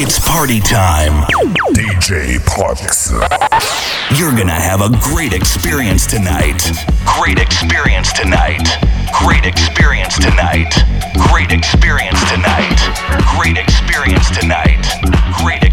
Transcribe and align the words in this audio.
It's 0.00 0.20
party 0.20 0.60
time. 0.60 1.26
DJ 1.74 2.38
Parks. 2.46 3.10
You're 4.16 4.30
going 4.30 4.46
to 4.46 4.54
have 4.54 4.80
a 4.80 4.90
great 5.02 5.32
experience 5.32 6.06
tonight. 6.06 6.62
Great 7.18 7.40
experience 7.40 8.12
tonight. 8.12 8.62
Great 9.10 9.44
experience 9.44 10.14
tonight. 10.14 10.70
Great 11.26 11.50
experience 11.50 12.20
tonight. 12.30 12.78
Great 13.34 13.58
experience 13.58 14.30
tonight. 14.30 14.86
Great 15.42 15.67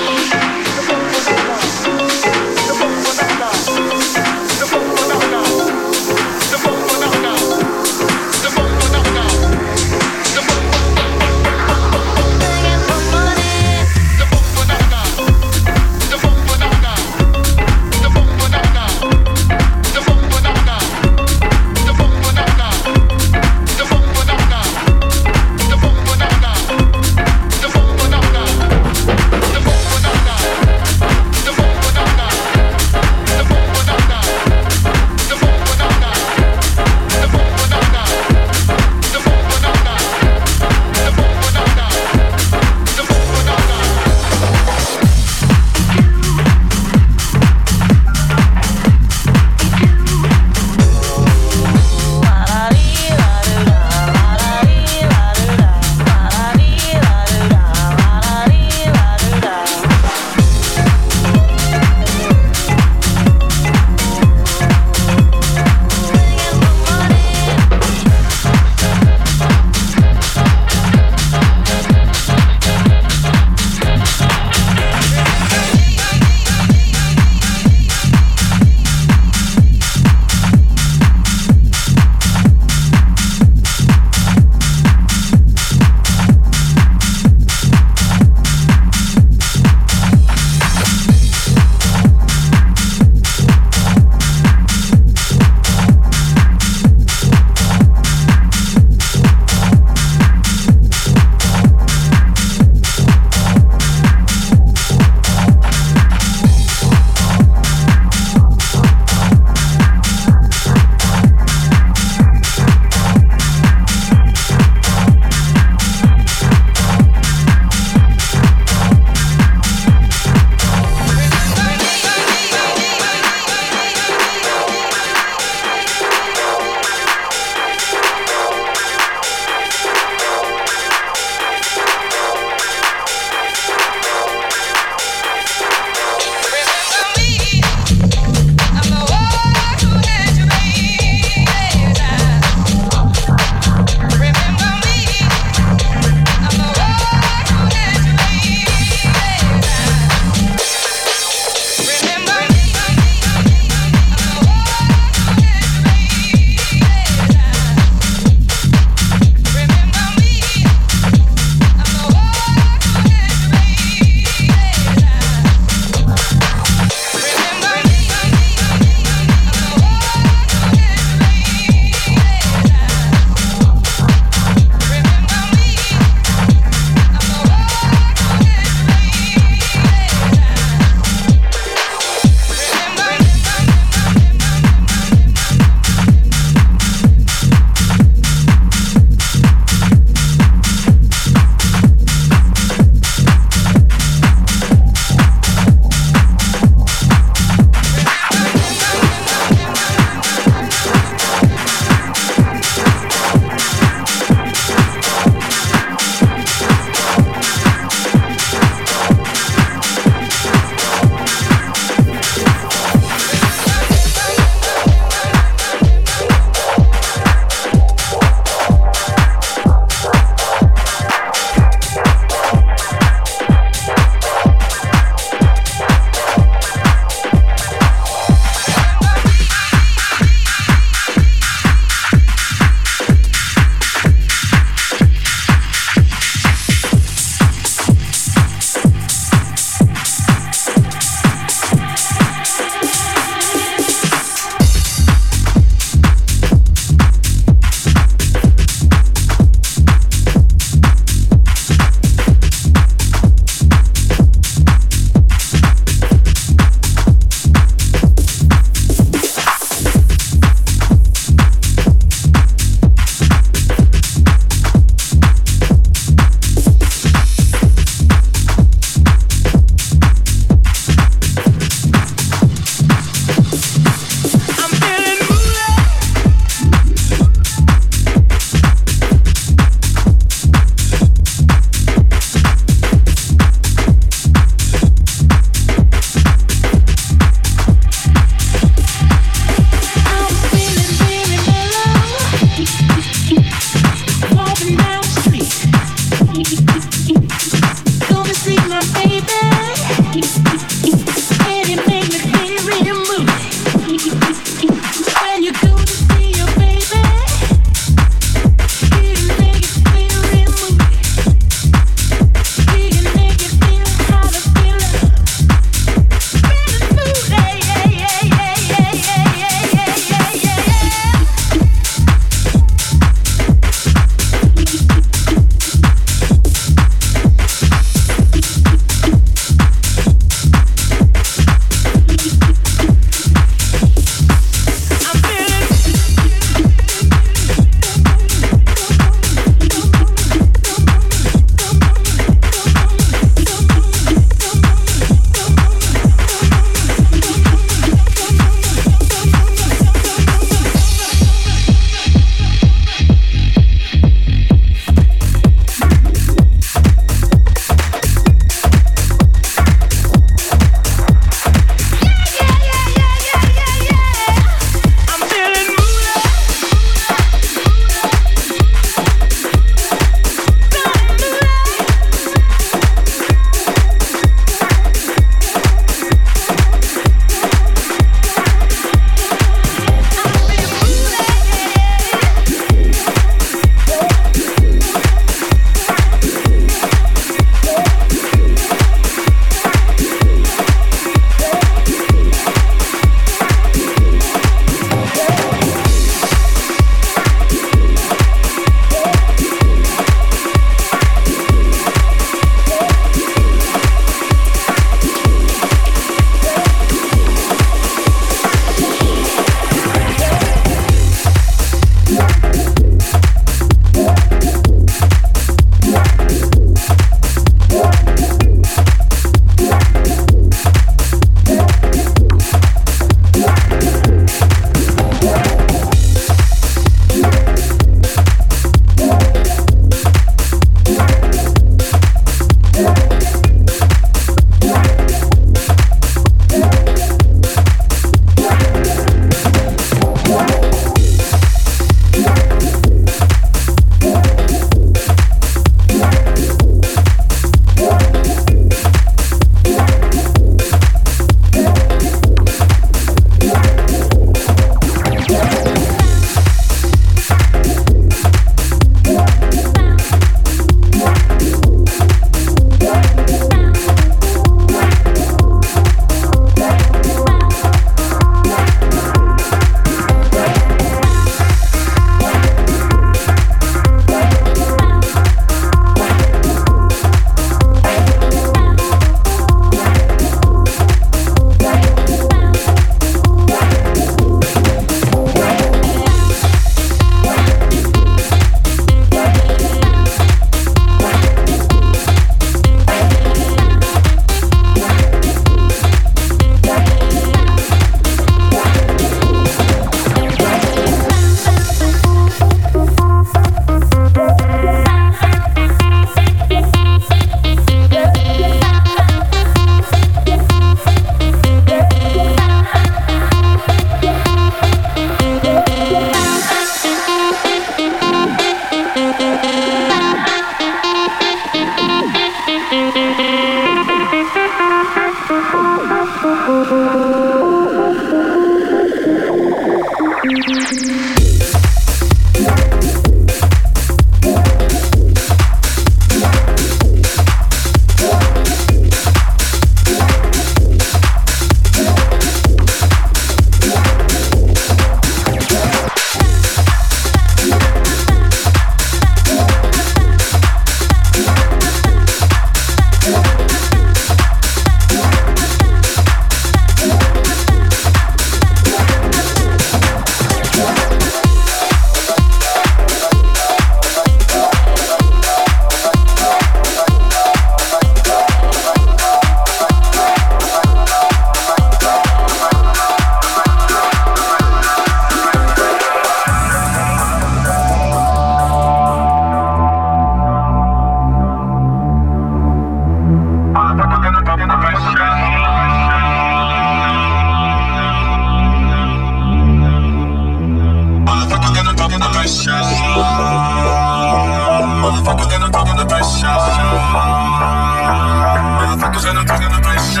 Motherfuckers 598.78 599.04
gonna 599.06 599.24
talk 599.24 599.40
the 599.40 599.60
pressure. 599.60 600.00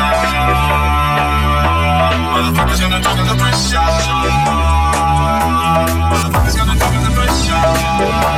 Motherfuckers 2.32 2.80
gonna 2.80 3.02
talk 3.02 3.18
the 3.26 3.34
pressure. 3.34 3.78
Motherfuckers 6.12 6.56
gonna 6.56 6.78
talk 6.78 6.94
the 7.02 7.10
pressure. 7.16 8.37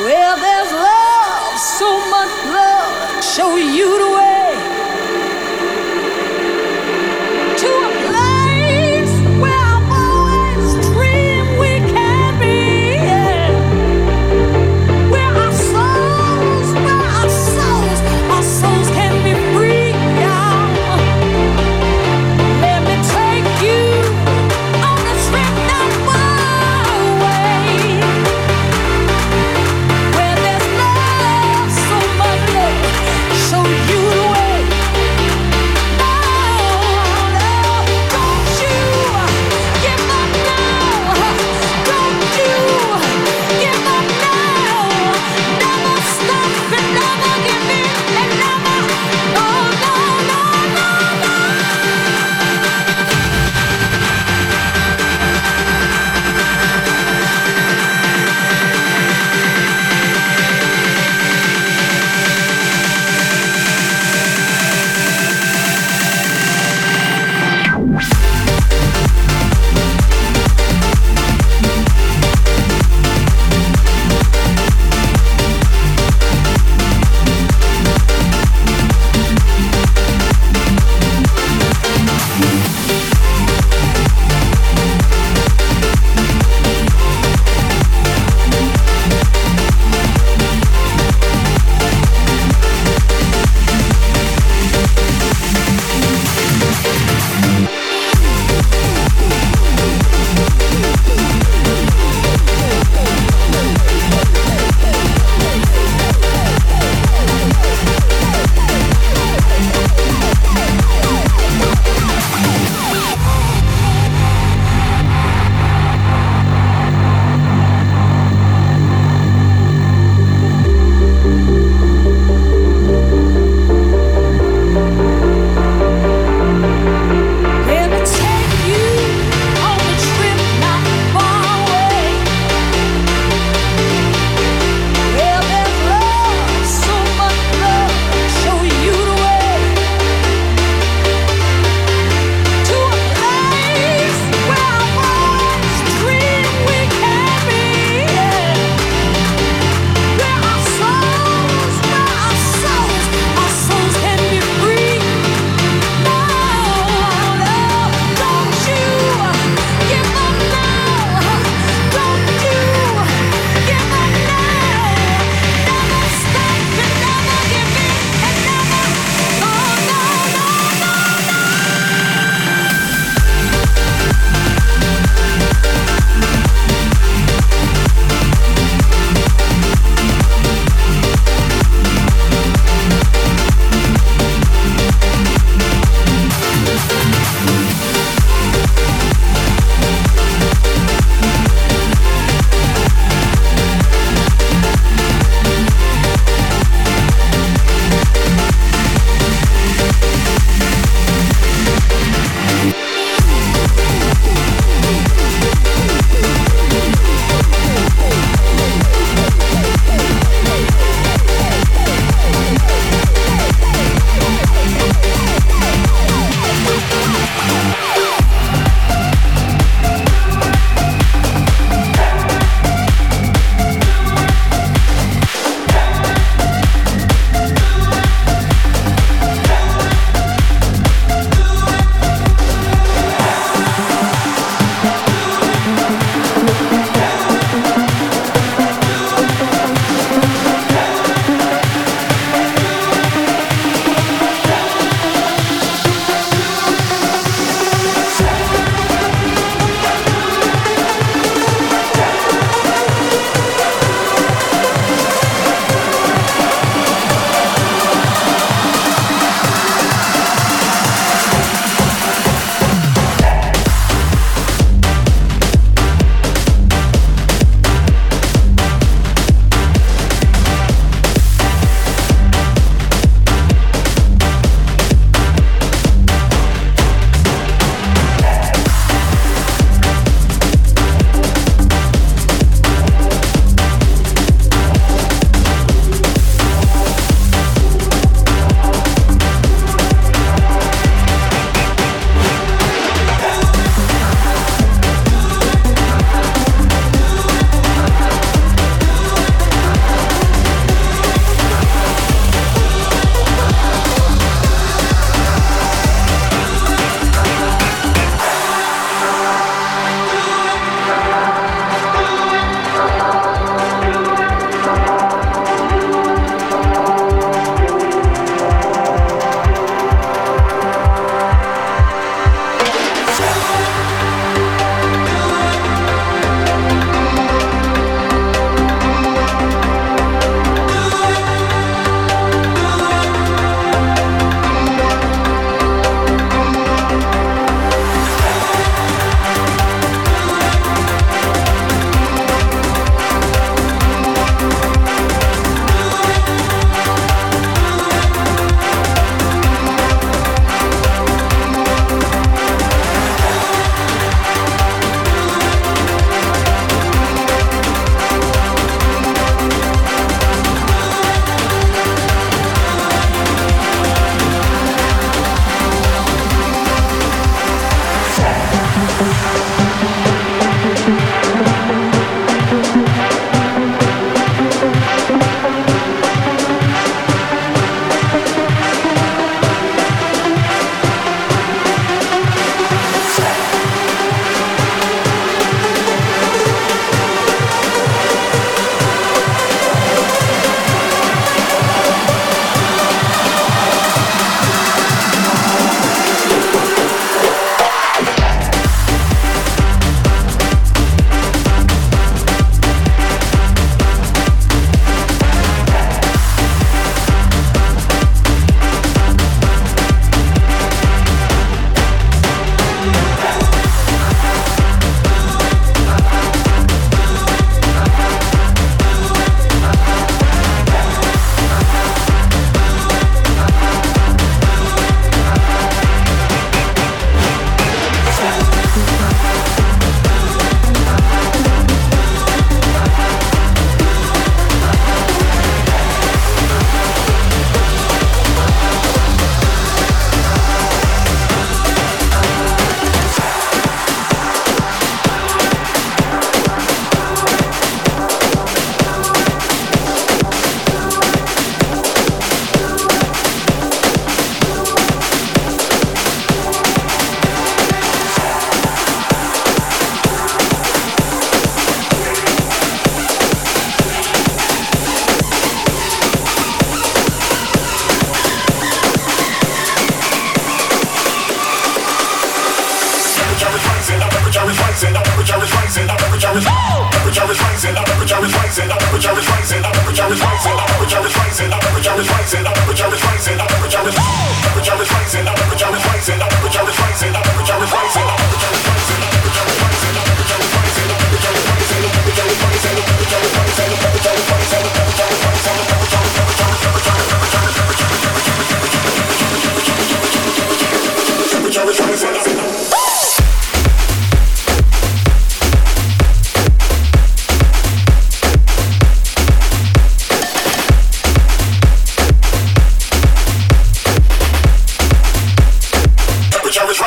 Where 0.00 0.36
there's 0.36 0.72
love, 0.72 1.58
so 1.58 1.98
much 2.10 2.32
love, 2.46 3.22
show 3.22 3.56
you 3.56 3.98
the 3.98 4.10
way 4.16 4.54
to 7.58 7.91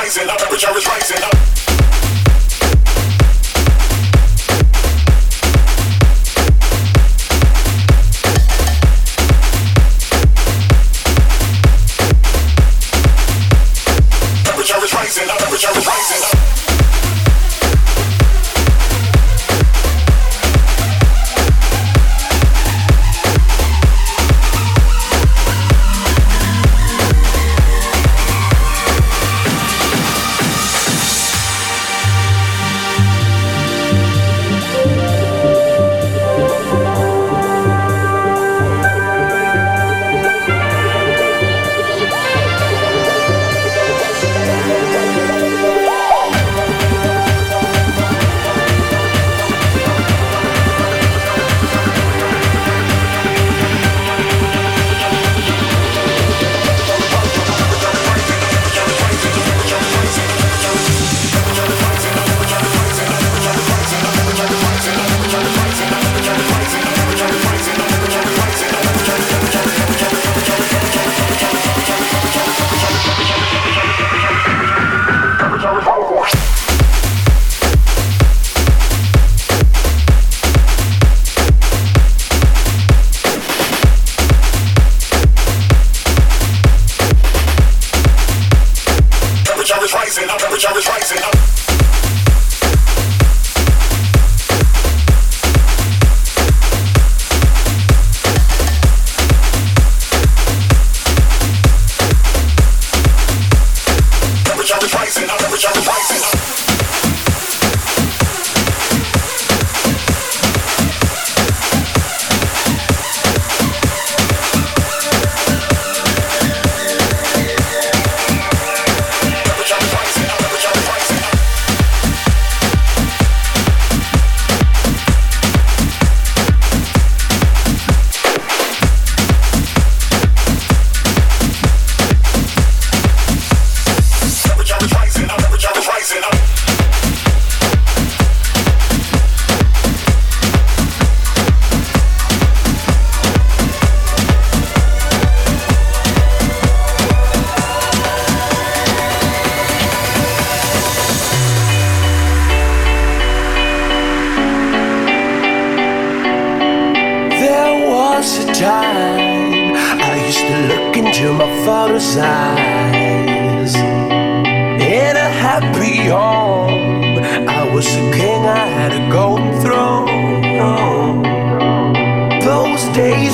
rising, 0.05 0.27
the 0.27 0.33
temperature 0.33 0.77
is 0.77 0.85
rising. 0.85 1.34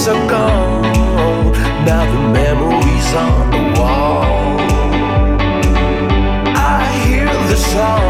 days 0.02 0.08
are 0.08 0.30
gone. 0.30 1.52
Now 1.86 2.06
the 2.12 2.22
memories 2.34 3.14
on 3.14 3.52
the 3.52 3.80
wall. 3.80 4.60
I 6.56 7.04
hear 7.06 7.26
the 7.26 7.56
song. 7.56 8.01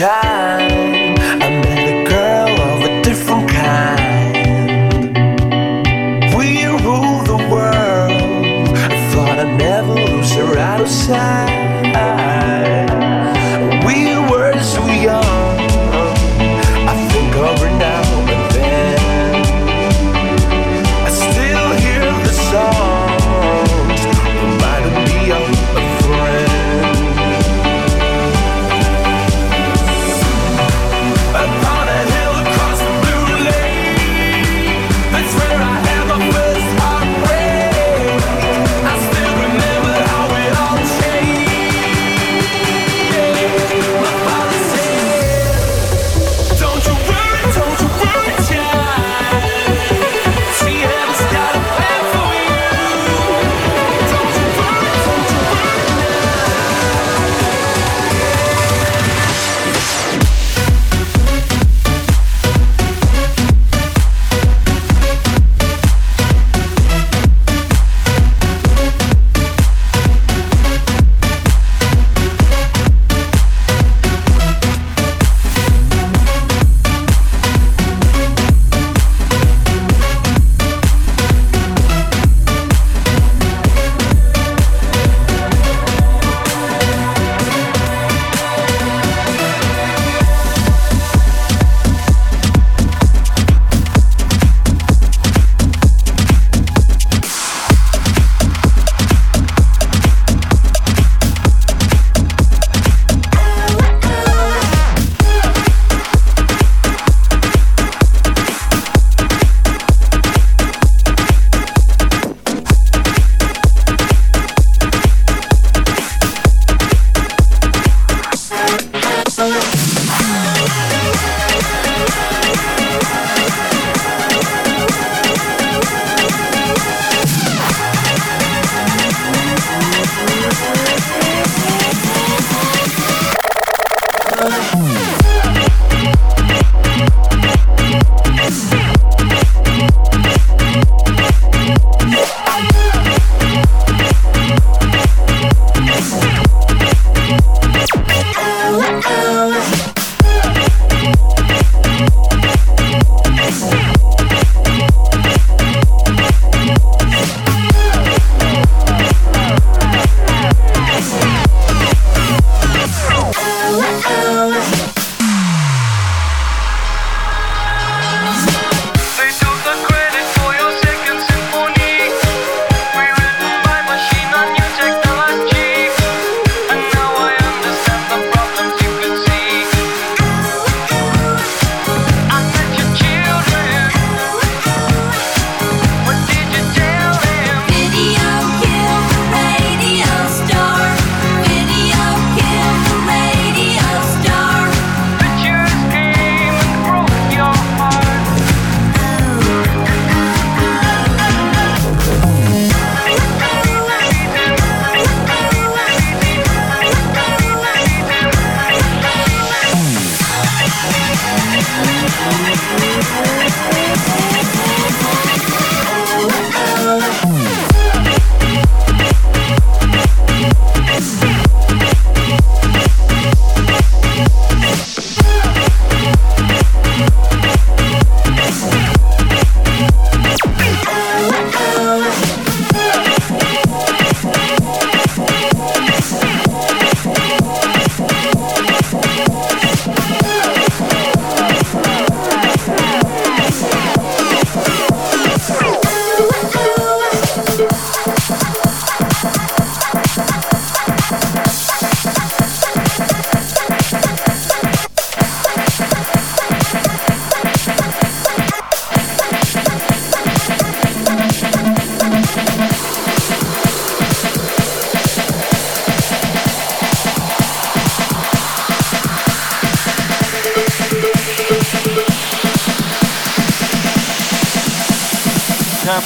Was 0.00 0.23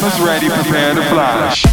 Campus 0.08 0.26
ready, 0.26 0.48
prepare 0.48 0.94
to 0.94 1.02
fly. 1.02 1.67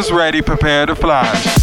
Cameras 0.00 0.12
ready, 0.12 0.40
prepare 0.40 0.86
to 0.86 0.94
flash. 0.94 1.59